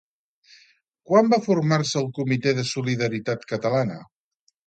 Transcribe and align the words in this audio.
Quan 1.09 1.29
va 1.33 1.39
formar-se 1.47 2.01
el 2.01 2.09
Comitè 2.19 2.55
de 2.61 2.65
Solidaritat 2.71 3.45
Catalana? 3.53 4.01